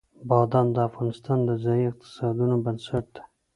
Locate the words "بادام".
0.29-0.67